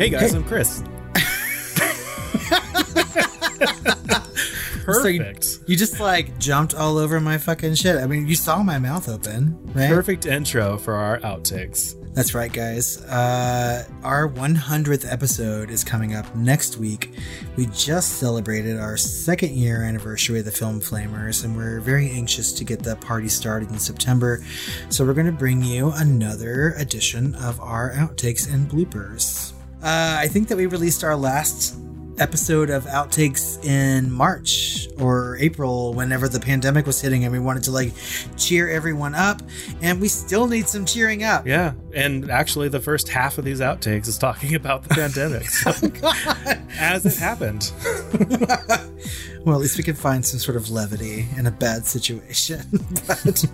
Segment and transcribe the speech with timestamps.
[0.00, 0.82] Hey guys, I'm Chris.
[4.86, 4.86] Perfect.
[4.90, 5.24] So you,
[5.66, 7.96] you, just like jumped all over my fucking shit.
[7.96, 9.90] I mean, you saw my mouth open, right?
[9.90, 11.94] Perfect intro for our outtakes.
[12.14, 13.02] That's right, guys.
[13.02, 17.14] Uh, our 100th episode is coming up next week.
[17.56, 22.52] We just celebrated our second year anniversary of the Film Flamers, and we're very anxious
[22.54, 24.42] to get the party started in September.
[24.88, 29.52] So, we're going to bring you another edition of our outtakes and bloopers.
[29.82, 31.80] Uh, I think that we released our last
[32.20, 37.64] episode of outtakes in March or April, whenever the pandemic was hitting, and we wanted
[37.64, 37.92] to like
[38.36, 39.42] cheer everyone up,
[39.80, 41.46] and we still need some cheering up.
[41.46, 45.72] Yeah, and actually, the first half of these outtakes is talking about the pandemic so,
[46.02, 47.72] oh, as it happened.
[49.44, 52.60] well, at least we can find some sort of levity in a bad situation.
[53.06, 53.44] but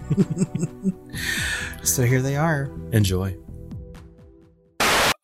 [1.83, 2.71] so here they are.
[2.93, 3.37] Enjoy.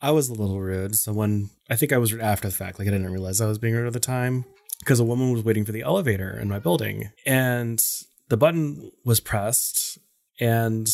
[0.02, 0.96] I was a little rude.
[0.96, 2.78] Someone, I think I was rude after the fact.
[2.78, 4.44] Like I didn't realize I was being rude at the time
[4.80, 7.82] because a woman was waiting for the elevator in my building and
[8.28, 9.98] the button was pressed
[10.40, 10.88] and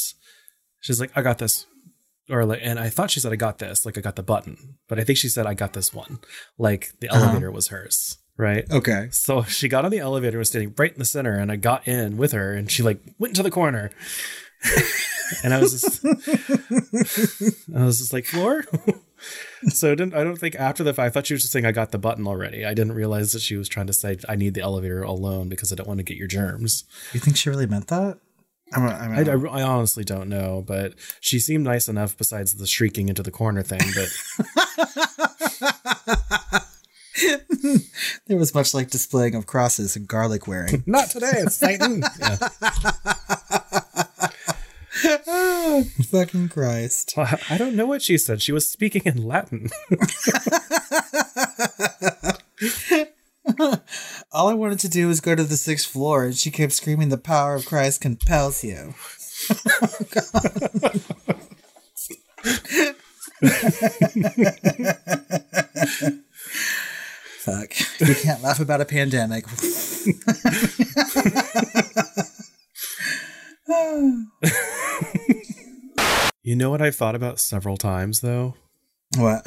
[0.81, 1.67] she's like, I got this.
[2.31, 3.87] Or like, and I thought she said, I got this.
[3.87, 6.19] Like I got the button, but I think she said, I got this one.
[6.59, 7.25] Like the uh-huh.
[7.25, 8.19] elevator was hers.
[8.37, 8.71] Right.
[8.71, 9.09] Okay.
[9.11, 11.89] So she got on the elevator, was standing right in the center, and I got
[11.89, 13.91] in with her, and she like went into the corner.
[15.45, 16.05] and I was just,
[17.75, 18.65] I was just like, floor.
[19.69, 20.15] so I didn't.
[20.15, 21.07] I don't think after the fact.
[21.07, 22.65] I thought she was just saying I got the button already.
[22.65, 25.73] I didn't realize that she was trying to say I need the elevator alone because
[25.73, 26.85] I don't want to get your germs.
[27.13, 28.19] You think she really meant that?
[28.75, 32.17] I'm, I'm, I, I, I honestly don't know, but she seemed nice enough.
[32.17, 34.09] Besides the shrieking into the corner thing, but.
[38.27, 40.85] there was much like displaying of crosses and garlic wearing.
[40.87, 42.03] Not today, it's Satan.
[42.21, 43.15] yeah.
[46.11, 47.15] Fucking Christ.
[47.17, 48.43] I don't know what she said.
[48.43, 49.71] She was speaking in Latin.
[54.33, 57.09] All I wanted to do was go to the sixth floor, and she kept screaming,
[57.09, 58.95] The power of Christ compels you.
[67.39, 67.73] Fuck.
[68.01, 69.45] We can't laugh about a pandemic.
[76.49, 78.55] you know what I've thought about several times though?
[79.19, 79.47] What?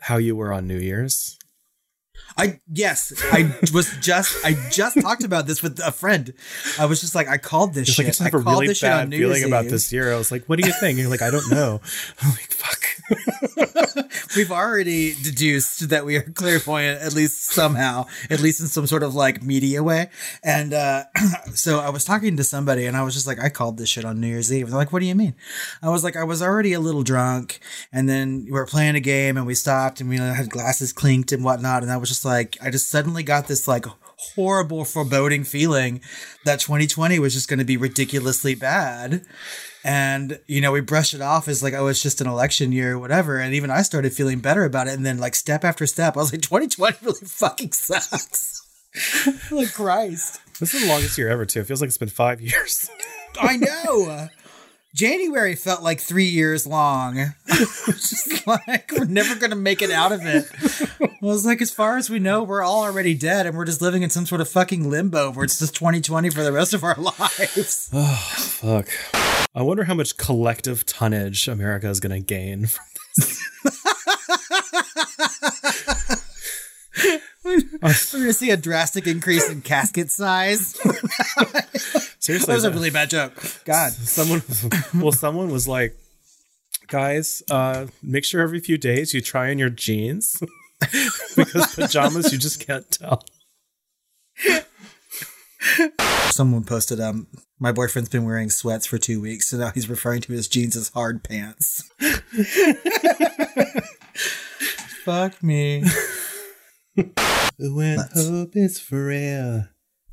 [0.00, 1.38] How you were on New Year's.
[2.36, 6.34] I yes, I was just I just talked about this with a friend.
[6.76, 8.06] I was just like, I called this shit.
[8.06, 9.70] Like, I, I called really this shit on New feeling Year's about Eve.
[9.70, 10.12] this year.
[10.12, 10.98] I was like, what do you think?
[10.98, 11.80] And you're like, I don't know.
[12.20, 12.87] I'm like, fuck.
[14.36, 19.02] We've already deduced that we are clairvoyant, at least somehow, at least in some sort
[19.02, 20.10] of like media way.
[20.42, 21.04] And uh,
[21.54, 24.04] so I was talking to somebody, and I was just like, I called this shit
[24.04, 24.68] on New Year's Eve.
[24.68, 25.34] They're like, what do you mean?
[25.82, 27.60] I was like, I was already a little drunk,
[27.92, 31.32] and then we were playing a game, and we stopped, and we had glasses clinked
[31.32, 33.86] and whatnot, and I was just like, I just suddenly got this like
[34.18, 36.00] horrible foreboding feeling
[36.44, 39.24] that 2020 was just going to be ridiculously bad.
[39.84, 42.94] And you know we brush it off as like oh it's just an election year
[42.94, 43.38] or whatever.
[43.38, 44.94] And even i started feeling better about it.
[44.94, 48.62] And then like step after step i was like 2020 really fucking sucks.
[49.50, 50.40] Like christ.
[50.58, 51.60] This is the longest year ever too.
[51.60, 52.90] It feels like it's been five years.
[53.40, 54.28] I know
[54.94, 57.34] January felt like three years long.
[57.48, 60.46] just like we're never gonna make it out of it.
[61.00, 63.82] I was like, as far as we know, we're all already dead, and we're just
[63.82, 66.84] living in some sort of fucking limbo where it's just 2020 for the rest of
[66.84, 67.90] our lives.
[67.94, 68.88] Oh fuck!
[69.54, 72.84] I wonder how much collective tonnage America is gonna gain from
[73.16, 73.44] this.
[77.80, 80.74] We're gonna see a drastic increase in casket size.
[82.18, 83.32] Seriously, that was a really bad joke.
[83.64, 84.42] God, someone,
[84.94, 85.96] well, someone was like,
[86.88, 90.42] "Guys, uh, make sure every few days you try on your jeans
[91.36, 93.24] because pajamas you just can't tell."
[96.30, 97.26] Someone posted, um,
[97.58, 100.76] my boyfriend's been wearing sweats for two weeks, so now he's referring to his jeans
[100.76, 101.90] as hard pants.
[105.04, 105.84] Fuck me.
[107.58, 108.28] when Let's.
[108.28, 109.66] hope is frail,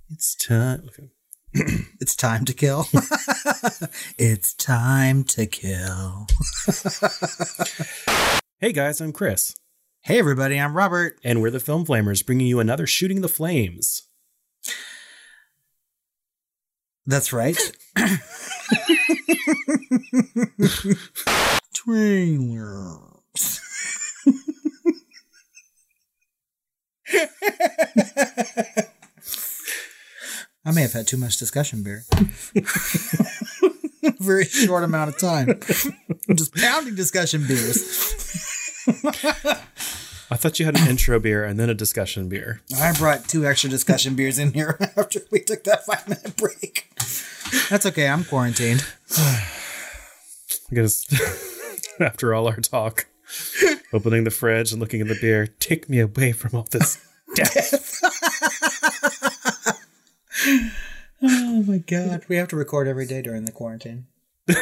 [0.09, 0.87] it's time.
[0.87, 1.09] Okay.
[1.99, 2.85] it's time to kill.
[4.19, 6.27] it's time to kill.
[8.59, 9.55] hey guys, I'm Chris.
[10.01, 11.17] Hey everybody, I'm Robert.
[11.23, 14.03] And we're the Film Flamers, bringing you another Shooting the Flames.
[17.07, 17.57] That's right.
[21.73, 23.15] Trailer.
[30.67, 32.05] I may have had too much discussion beer.
[34.19, 35.59] Very short amount of time.
[36.29, 38.13] I'm just pounding discussion beers.
[40.31, 42.61] I thought you had an intro beer and then a discussion beer.
[42.77, 46.91] I brought two extra discussion beers in here after we took that five minute break.
[47.69, 48.07] That's okay.
[48.07, 48.83] I'm quarantined.
[49.17, 49.45] I
[50.73, 51.05] guess
[51.99, 53.05] after all our talk,
[53.95, 56.99] opening the fridge and looking at the beer, take me away from all this
[57.35, 58.01] death.
[61.23, 62.25] Oh my god.
[62.27, 64.07] We have to record every day during the quarantine.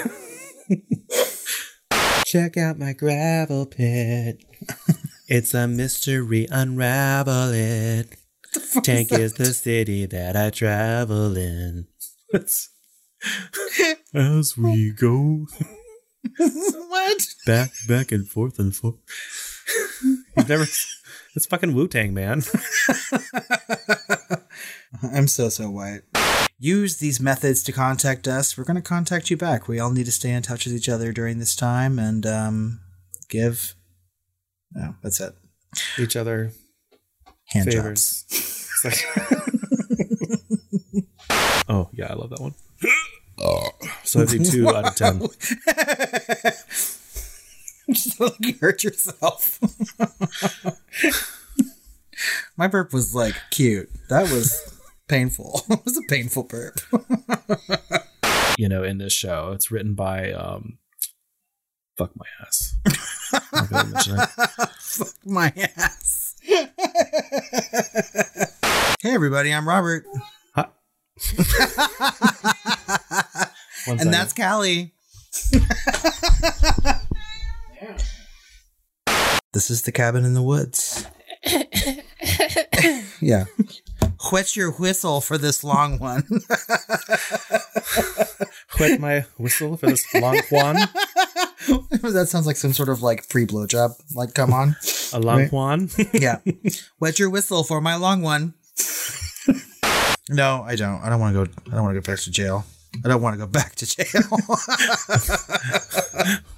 [2.25, 4.43] Check out my gravel pit.
[5.27, 8.15] it's a mystery, unravel it.
[8.83, 11.87] Tank is the city that I travel in.
[14.13, 15.47] As we go
[16.37, 17.25] what?
[17.45, 18.95] back, back and forth and forth.
[20.37, 20.65] You've never.
[21.35, 22.43] It's fucking Wu Tang, man.
[25.01, 26.01] I'm so so white.
[26.59, 28.55] Use these methods to contact us.
[28.55, 29.67] We're going to contact you back.
[29.67, 32.81] We all need to stay in touch with each other during this time and um,
[33.29, 33.73] give.
[34.73, 35.33] No, that's it.
[35.97, 36.51] Each other
[37.47, 38.25] Hand favors.
[38.29, 38.69] jobs.
[38.85, 39.05] Like-
[41.67, 42.53] oh yeah, I love that one.
[44.03, 45.19] So I think two out of ten.
[47.89, 49.59] Just like you hurt yourself.
[52.57, 53.89] My burp was like cute.
[54.09, 55.61] That was painful.
[55.69, 56.79] it was a painful burp.
[58.57, 60.77] You know, in this show, it's written by um,
[61.97, 62.75] fuck my ass.
[63.51, 64.29] I'm gonna mention it.
[64.79, 66.35] Fuck my ass.
[69.01, 70.05] hey everybody, I'm Robert.
[73.85, 74.11] One And second.
[74.11, 74.93] that's Callie.
[79.53, 81.05] this is the cabin in the woods.
[83.21, 83.45] yeah.
[84.31, 86.23] Whet your whistle for this long one.
[88.79, 90.75] wet my whistle for this long one.
[92.01, 93.91] that sounds like some sort of like free blowjob.
[94.15, 94.75] Like, come on.
[95.13, 95.51] A long Right.
[95.51, 95.89] Juan.
[96.13, 96.37] Yeah.
[96.99, 98.53] Wet your whistle for my long one.
[100.29, 101.01] no, I don't.
[101.01, 101.51] I don't want to go.
[101.71, 102.65] I don't want to go back to jail.
[103.03, 104.05] I don't want to go back to jail.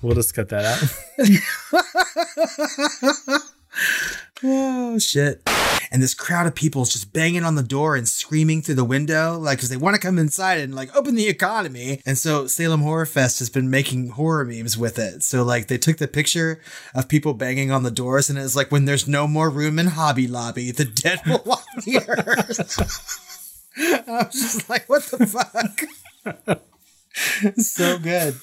[0.01, 0.81] we'll just cut that out.
[4.43, 5.41] oh shit!
[5.91, 8.83] And this crowd of people is just banging on the door and screaming through the
[8.83, 12.01] window, like because they want to come inside and like open the economy.
[12.05, 15.23] And so Salem Horror Fest has been making horror memes with it.
[15.23, 16.59] So like they took the picture
[16.93, 19.87] of people banging on the doors, and it's like when there's no more room in
[19.87, 23.39] Hobby Lobby, the dead will walk the earth.
[24.07, 25.81] I was just like, what the fuck?
[27.57, 28.35] so good.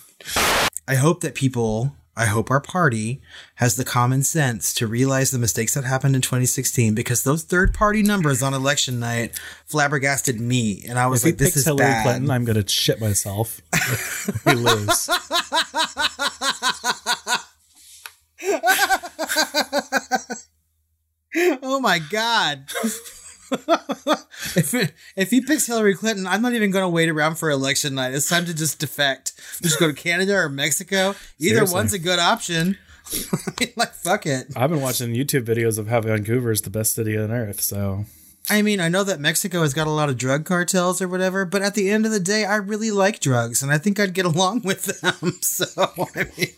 [0.89, 3.21] I hope that people, I hope our party
[3.57, 7.75] has the common sense to realize the mistakes that happened in 2016 because those third
[7.75, 10.85] party numbers on election night flabbergasted me.
[10.89, 12.03] And I was If like, this is Hillary bad.
[12.05, 13.61] Clinton, I'm gonna shit myself.
[14.47, 15.09] we lose.
[21.63, 22.67] Oh my God.
[24.57, 27.95] If, if he picks Hillary Clinton, I'm not even going to wait around for election
[27.95, 28.15] night.
[28.15, 29.33] It's time to just defect.
[29.63, 31.11] Just go to Canada or Mexico.
[31.39, 31.75] Either Seriously.
[31.75, 32.79] one's a good option.
[33.77, 34.47] Like, fuck it.
[34.57, 37.61] I've been watching YouTube videos of how Vancouver is the best city on earth.
[37.61, 38.07] So
[38.51, 41.45] I mean, I know that Mexico has got a lot of drug cartels or whatever,
[41.45, 44.15] but at the end of the day, I really like drugs and I think I'd
[44.15, 45.35] get along with them.
[45.43, 45.67] So,
[46.17, 46.49] I mean,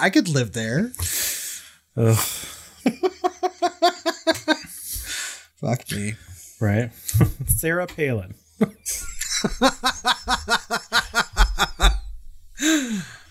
[0.00, 0.92] I could live there.
[1.96, 2.16] ugh,
[5.60, 6.14] Fuck me.
[6.60, 6.90] Right,
[7.46, 8.34] Sarah Palin.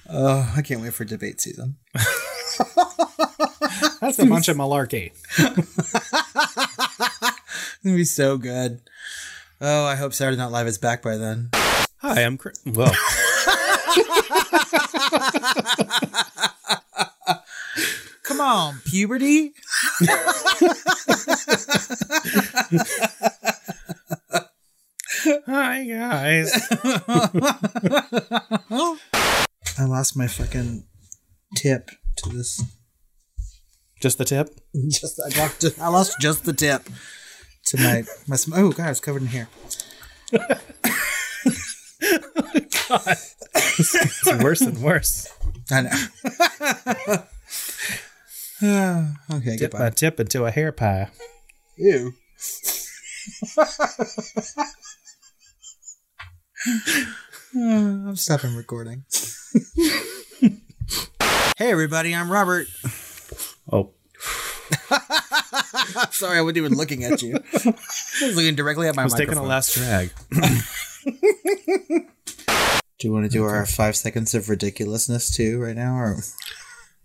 [0.10, 1.75] Oh, I can't wait for debate season.
[4.00, 5.12] That's a bunch of malarkey.
[7.79, 8.81] It's gonna be so good.
[9.62, 11.50] Oh, I hope Saturday Night Live is back by then.
[12.01, 12.60] Hi, I'm Chris.
[12.65, 12.91] Well,
[18.24, 19.53] Come on, puberty.
[25.46, 26.51] Hi guys.
[29.80, 30.86] I lost my fucking
[31.56, 32.63] tip to this.
[34.01, 34.50] Just the tip.
[34.89, 36.84] Just I lost, I lost just the tip
[37.68, 38.36] to my my.
[38.36, 39.50] sm- Oh god, it's covered in hair.
[40.34, 40.48] Oh,
[42.89, 43.18] God.
[43.56, 45.27] It's worse and worse.
[45.72, 45.82] I
[48.62, 49.16] know.
[49.31, 49.79] Okay, Dip goodbye.
[49.86, 51.10] my tip into a hair pie.
[51.77, 52.13] Ew.
[57.55, 59.03] I'm stopping recording.
[61.57, 62.67] hey everybody, I'm Robert.
[63.72, 63.91] Oh,
[66.12, 67.36] Sorry, I wasn't even looking at you.
[67.36, 67.74] I
[68.22, 70.12] was looking directly at my I was taking a last drag.
[73.00, 76.17] Do you want to do our five seconds of ridiculousness too right now, or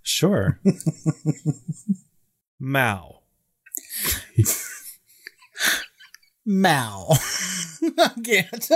[0.03, 0.59] Sure.
[2.65, 3.23] Mao.
[6.47, 7.09] Mao.
[7.99, 8.69] I can't.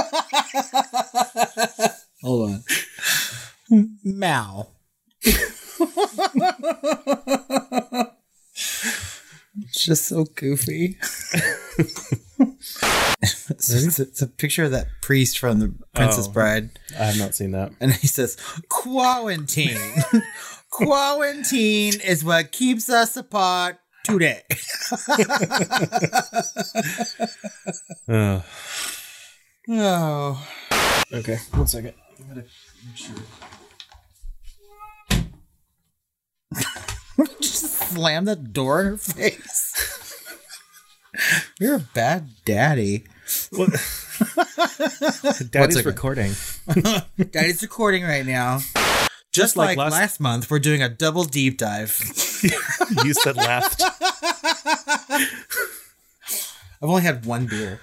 [2.22, 2.50] Hold
[3.70, 3.98] on.
[4.04, 4.66] Mao.
[5.22, 5.78] it's
[9.84, 10.98] just so goofy.
[12.40, 16.32] it's, it's a, it's a picture of that priest from the Princess Oh.
[16.32, 17.72] Bride, I have not seen that.
[17.80, 18.36] and he says,
[18.68, 19.78] "Quarantine,
[20.76, 24.42] quarantine is what keeps us apart today."
[28.08, 28.40] Uh,
[29.68, 30.46] Oh,
[31.12, 31.94] okay, one second.
[32.20, 33.16] I'm gonna make sure.
[37.40, 40.14] just slam that door in her face.
[41.58, 43.06] You're a bad daddy.
[43.50, 43.70] What?
[45.50, 46.32] Daddy's recording.
[47.32, 48.60] Daddy's recording right now.
[49.36, 50.20] Just like like, last- last...
[50.20, 51.98] month, we're doing a double deep dive.
[53.04, 53.82] you said left.
[56.82, 57.80] I've only had one beer.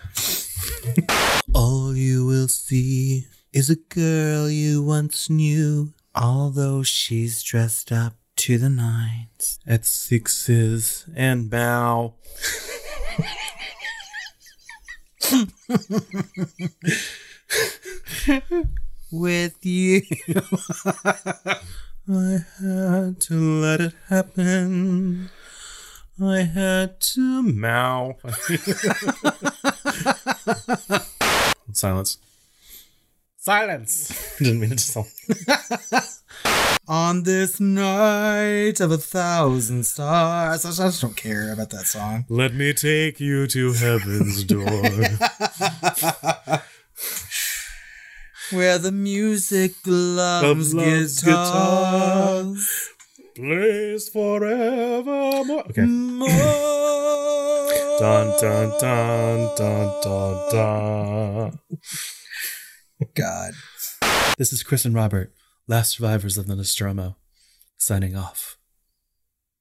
[1.53, 8.59] All you will see is a girl you once knew Although she's dressed up to
[8.59, 9.59] the nines.
[9.65, 12.13] at sixes and bow.
[19.15, 20.01] With you.
[22.09, 25.29] I had to let it happen.
[26.19, 28.17] I had to mow.
[31.73, 32.17] Silence.
[33.37, 34.35] Silence.
[34.39, 35.11] Didn't mean it to sound.
[36.87, 40.65] On this night of a thousand stars.
[40.65, 42.25] I just don't care about that song.
[42.29, 44.65] Let me take you to heaven's door.
[48.53, 52.89] Where the music loves, loves guitars.
[53.35, 55.63] Place forevermore.
[55.69, 55.81] Okay.
[55.81, 56.29] More.
[57.99, 61.59] Dun dun dun dun dun dun.
[63.15, 63.53] God.
[64.37, 65.33] This is Chris and Robert,
[65.67, 67.17] last survivors of the Nostromo,
[67.77, 68.57] signing off.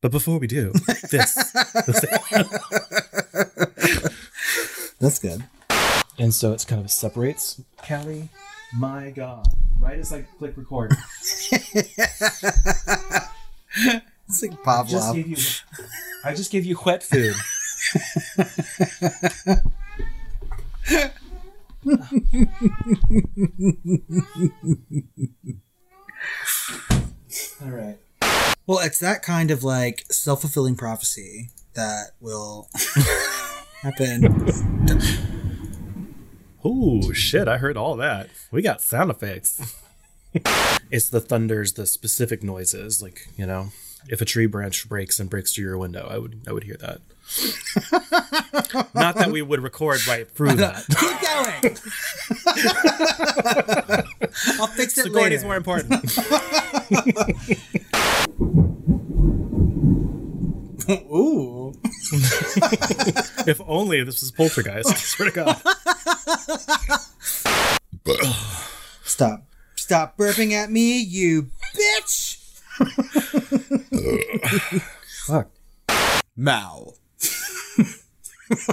[0.03, 0.73] But before we do,
[1.11, 1.35] this.
[5.01, 5.45] That's good.
[6.19, 8.29] and so it's kind of separates Callie.
[8.75, 9.47] My God.
[9.81, 10.93] Right as I click record.
[14.29, 15.27] It's like Pavlov.
[15.27, 15.37] you
[16.25, 17.35] I just gave you wet food.
[27.63, 27.99] All right.
[28.67, 32.69] Well, it's that kind of like self fulfilling prophecy that will
[33.83, 34.23] happen.
[36.65, 37.49] Oh shit!
[37.49, 38.29] I heard all that.
[38.51, 39.77] We got sound effects.
[40.91, 43.69] it's the thunders, the specific noises, like you know,
[44.09, 46.77] if a tree branch breaks and breaks through your window, I would I would hear
[46.81, 47.01] that.
[48.95, 50.85] Not that we would record right through that.
[50.99, 51.77] Keep going.
[54.61, 55.47] I'll fix it Security's later.
[55.47, 56.05] more important.
[60.91, 61.73] Ooh.
[63.47, 64.91] if only this was Poltergeist.
[64.91, 65.61] I swear to God.
[69.05, 69.45] Stop.
[69.77, 72.39] Stop burping at me, you bitch.
[75.27, 75.51] Fuck.
[76.37, 76.95] Mao.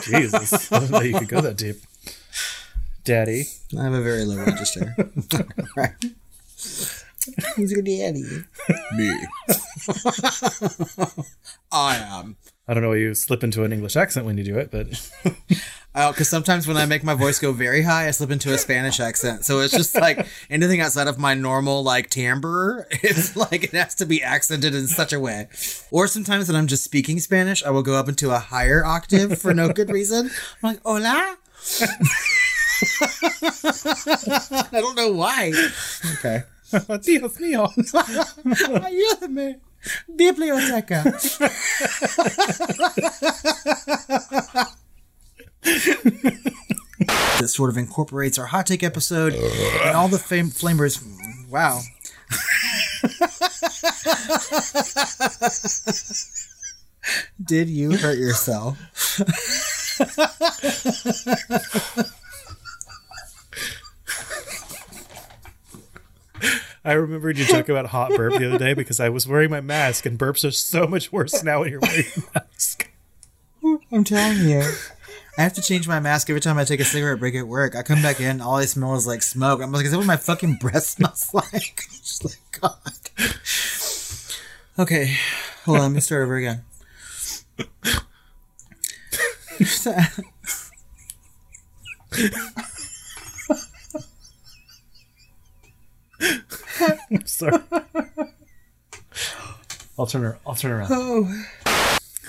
[0.04, 0.72] Jesus.
[0.72, 1.78] I didn't know you could go that deep.
[3.04, 3.44] Daddy.
[3.78, 4.96] I have a very low register.
[5.76, 5.94] right.
[7.56, 8.24] Who's your daddy?
[8.96, 9.12] Me.
[11.72, 12.38] I am.
[12.68, 14.88] I don't know why you slip into an English accent when you do it, but
[15.96, 18.60] Oh, because sometimes when I make my voice go very high, I slip into a
[18.60, 19.44] Spanish accent.
[19.44, 23.96] So it's just like anything outside of my normal like timbre, it's like it has
[23.96, 25.48] to be accented in such a way.
[25.90, 29.42] Or sometimes when I'm just speaking Spanish, I will go up into a higher octave
[29.42, 30.28] for no good reason.
[30.28, 31.38] I'm like, hola.
[34.62, 35.52] I don't know why.
[36.20, 36.44] Okay.
[37.02, 37.68] Dios mío.
[38.84, 39.60] Ayúdame.
[40.14, 41.04] Biblioteca.
[47.40, 51.02] that sort of incorporates our hot take episode and all the fam- flamers.
[51.50, 51.82] Wow.
[57.44, 58.78] Did you hurt yourself?
[66.84, 69.62] I remembered you joke about hot burp the other day because I was wearing my
[69.62, 72.90] mask and burps are so much worse now when you're wearing a mask.
[73.92, 74.64] I'm telling you.
[75.38, 77.76] I have to change my mask every time I take a cigarette break at work.
[77.76, 79.62] I come back in, all I smell is like smoke.
[79.62, 81.84] I'm like, is that what my fucking breath smells like?
[81.92, 82.76] I'm just like, God.
[84.78, 85.16] Okay,
[85.66, 85.84] hold on.
[85.84, 86.64] Let me start over again.
[97.26, 97.58] Sorry.
[99.98, 100.40] I'll turn her.
[100.46, 100.90] I'll turn around.
[100.92, 101.46] oh,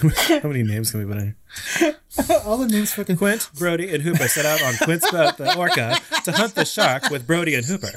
[0.42, 1.36] How many names can we put in?
[1.78, 1.96] here?
[2.44, 3.16] all the names fucking.
[3.16, 7.10] Quint, Brody, and Hooper set out on Quint's boat, the Orca, to hunt the shark
[7.10, 7.92] with Brody and Hooper.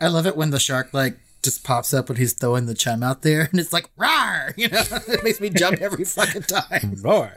[0.00, 3.02] I love it when the shark like just pops up when he's throwing the chum
[3.02, 4.54] out there, and it's like roar.
[4.56, 6.96] You know, it makes me jump every fucking time.
[7.02, 7.32] Roar!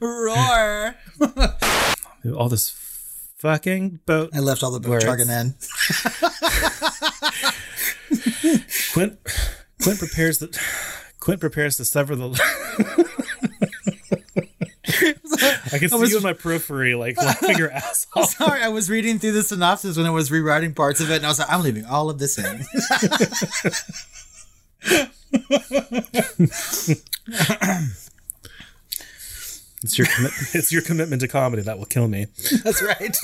[0.00, 0.94] roar.
[2.36, 2.70] All this
[3.38, 4.30] fucking boat.
[4.34, 5.04] I left all the boat Words.
[5.04, 5.54] chugging in.
[8.92, 9.18] Quint,
[9.82, 10.58] Quint prepares the.
[11.20, 12.28] Quint prepares to sever the.
[15.72, 18.30] I can see was- you in my periphery, like laughing your ass off.
[18.30, 21.26] Sorry, I was reading through the synopsis when I was rewriting parts of it, and
[21.26, 22.64] I was like, I'm leaving all of this in.
[29.82, 30.54] It's your commitment.
[30.54, 32.26] It's your commitment to comedy that will kill me.
[32.64, 33.16] That's right.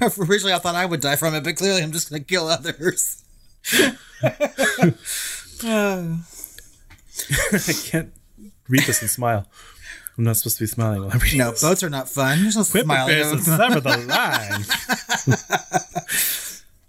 [0.18, 2.46] Originally, I thought I would die from it, but clearly, I'm just going to kill
[2.46, 3.24] others.
[3.72, 3.96] I
[7.84, 8.12] can't
[8.68, 9.46] read this and smile.
[10.18, 11.38] I'm not supposed to be smiling while I'm reading.
[11.38, 11.62] no, this.
[11.62, 12.40] boats are not fun.
[12.42, 13.06] You're supposed to Quint smile.
[13.06, 13.88] prepares to sever the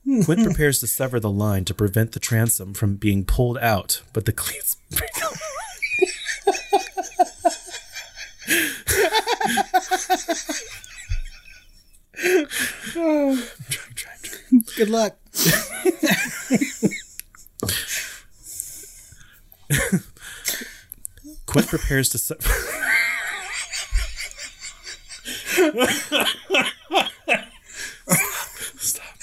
[0.08, 0.22] line.
[0.26, 4.26] Quint prepares to sever the line to prevent the transom from being pulled out, but
[4.26, 5.10] the cleats break.
[12.96, 13.38] I'm
[13.70, 14.64] trying, trying, trying.
[14.78, 15.18] Good luck.
[21.46, 22.42] Quint prepares to sever.
[28.78, 29.18] Stop.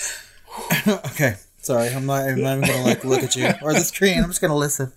[1.07, 1.37] Okay.
[1.63, 4.19] Sorry, I'm not, I'm not even going to like look at you or the screen.
[4.19, 4.93] I'm just going to listen.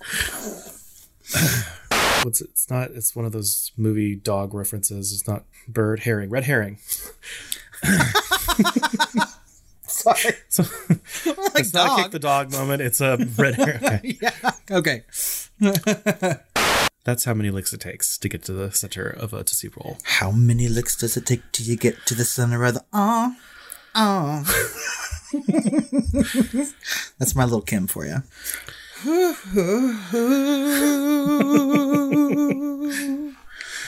[2.23, 2.49] What's it?
[2.51, 2.91] It's not.
[2.91, 5.13] It's one of those movie dog references.
[5.13, 6.29] It's not bird herring.
[6.29, 6.77] Red herring.
[9.87, 10.33] Sorry.
[10.49, 10.99] So like
[11.55, 12.81] it's not a kick the dog moment.
[12.81, 14.19] It's a red herring.
[14.69, 15.03] Okay.
[15.61, 16.35] Okay.
[17.07, 19.97] That's how many licks it takes to get to the center of a Tootsie Roll.
[20.03, 23.33] How many licks does it take till you get to the center of the oh
[23.95, 24.43] oh?
[27.17, 28.23] That's my little Kim for you.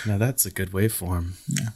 [0.05, 1.33] Now that's a good waveform.
[1.49, 1.73] Bam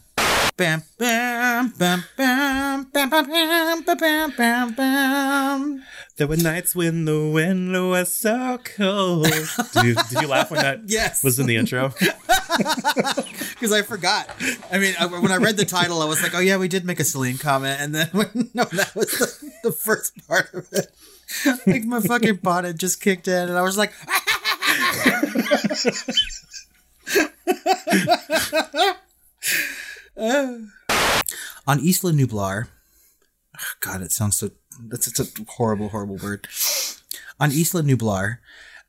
[6.18, 9.26] There were nights when the wind was so cold.
[9.26, 11.24] did, you, did you laugh when that Yes.
[11.24, 11.94] was in the intro?
[13.54, 14.30] Because I forgot.
[14.72, 16.86] I mean, I, when I read the title, I was like, "Oh yeah, we did
[16.86, 20.68] make a Celine comment," and then when, no, that was the, the first part of
[20.74, 20.88] it.
[21.66, 23.94] Like my fucking pot had just kicked in, and I was like,
[31.68, 32.68] on Isla Nublar.
[33.82, 34.50] God, it sounds so.
[34.80, 36.48] That's it's a horrible, horrible word.
[37.40, 38.38] On Isla Nublar.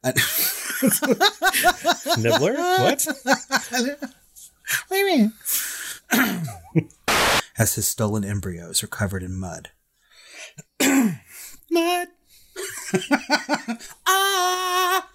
[0.03, 0.17] at-
[2.19, 2.55] Nibbler?
[2.55, 3.07] What?
[4.89, 5.31] What do you
[6.11, 6.11] mean?
[7.59, 9.69] As his stolen embryos are covered in mud.
[11.71, 12.09] Mud.
[14.07, 15.07] Ah!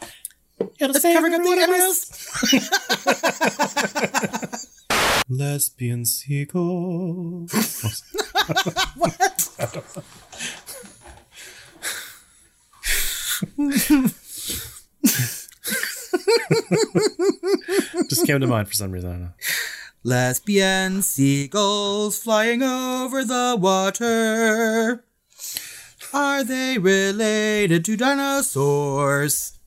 [0.79, 2.09] It'll It's covering up the embryos.
[5.29, 7.51] Lesbian seagulls.
[18.09, 19.09] Just came to mind for some reason.
[19.09, 19.29] I don't know.
[20.03, 25.05] Lesbian seagulls flying over the water.
[26.11, 29.58] Are they related to dinosaurs?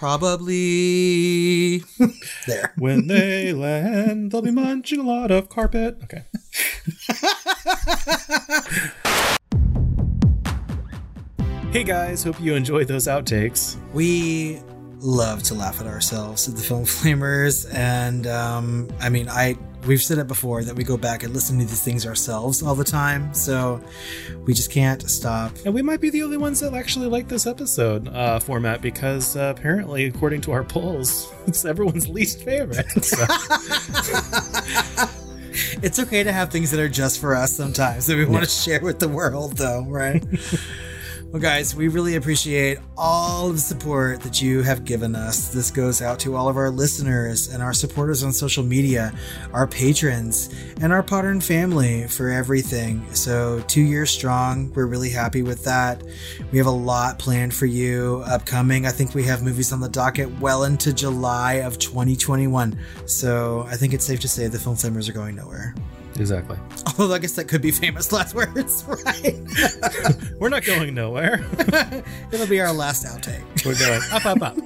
[0.00, 1.78] Probably.
[2.46, 2.72] there.
[2.78, 5.98] When they land, they'll be munching a lot of carpet.
[6.04, 6.24] Okay.
[11.72, 13.76] hey guys, hope you enjoyed those outtakes.
[13.92, 14.62] We
[15.00, 20.02] love to laugh at ourselves at the Film Flamers, and um, I mean, I we've
[20.02, 22.84] said it before that we go back and listen to these things ourselves all the
[22.84, 23.80] time, so
[24.44, 25.52] we just can't stop.
[25.64, 29.36] And we might be the only ones that actually like this episode uh, format because
[29.36, 32.86] uh, apparently, according to our polls, it's everyone's least favorite.
[33.02, 33.16] So,
[35.82, 38.50] It's okay to have things that are just for us sometimes that we want to
[38.50, 40.22] share with the world, though, right?
[41.32, 45.50] Well, guys, we really appreciate all of the support that you have given us.
[45.50, 49.12] This goes out to all of our listeners and our supporters on social media,
[49.52, 53.06] our patrons, and our Podern family for everything.
[53.14, 54.72] So, two years strong.
[54.74, 56.02] We're really happy with that.
[56.50, 58.84] We have a lot planned for you upcoming.
[58.84, 62.76] I think we have movies on the docket well into July of 2021.
[63.06, 65.76] So, I think it's safe to say the Film Flamers are going nowhere.
[66.16, 66.58] Exactly.
[66.98, 69.36] Although I guess that could be famous last words, right?
[70.38, 71.44] We're not going nowhere.
[72.32, 73.44] It'll be our last outtake.
[73.64, 74.58] We're going up, up, up.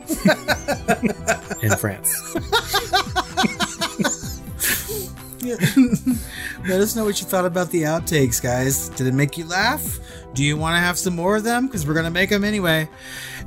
[1.62, 2.20] In France.
[6.66, 8.88] Let us know what you thought about the outtakes, guys.
[8.90, 9.98] Did it make you laugh?
[10.32, 11.66] Do you want to have some more of them?
[11.66, 12.88] Because we're going to make them anyway.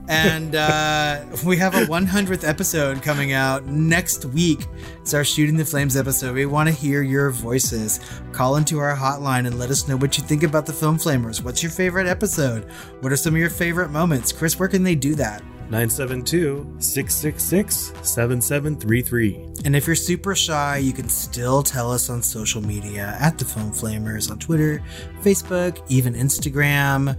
[0.07, 4.65] And uh, we have a 100th episode coming out next week.
[5.01, 6.33] It's our Shooting the Flames episode.
[6.33, 7.99] We want to hear your voices.
[8.31, 11.43] Call into our hotline and let us know what you think about the Film Flamers.
[11.43, 12.63] What's your favorite episode?
[13.01, 14.31] What are some of your favorite moments?
[14.31, 15.41] Chris, where can they do that?
[15.69, 19.63] 972 666 7733.
[19.65, 23.43] And if you're super shy, you can still tell us on social media at the
[23.43, 24.81] Film Flamers on Twitter,
[25.21, 27.17] Facebook, even Instagram.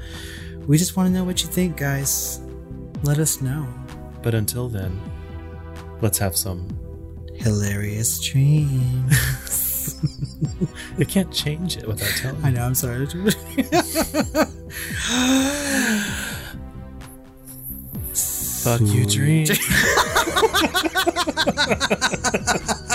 [0.67, 2.41] We just want to know what you think, guys.
[3.03, 3.67] Let us know.
[4.23, 5.01] But until then,
[6.01, 6.67] let's have some.
[7.35, 9.15] Hilarious dreams.
[10.99, 13.07] You can't change it without telling I know, I'm sorry.
[18.15, 19.47] Fuck you, dream.